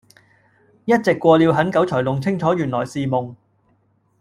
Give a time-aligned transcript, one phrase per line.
[0.85, 3.35] 一直過了很久才弄清楚原來是夢